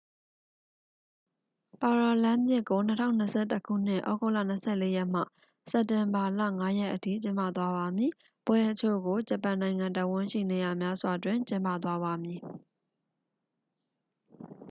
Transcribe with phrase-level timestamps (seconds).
[1.81, 2.81] ပါရာလမ်းပစ်ကို
[3.23, 5.21] 2021 ခုနှစ် သြဂုတ်လ 24 ရက်မှ
[5.71, 8.11] စက်တင်ဘာလ 5 ရက်အထိ ကျင်းပသွားပါမည်
[8.45, 12.39] ပွဲအချို့ကို ဂျပန်နိုင်ငံတစ်ဝှမ်းရှိ နေရာများစွာတွင် ကျင်းပသွားပါမည်